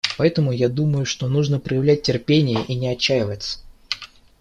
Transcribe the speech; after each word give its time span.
Поэтому 0.17 0.51
я 0.51 0.67
думаю, 0.67 1.05
что 1.05 1.27
нужно 1.27 1.59
проявлять 1.59 2.01
терпение 2.01 2.65
и 2.67 2.73
не 2.73 2.87
отчаиваться. 2.87 3.59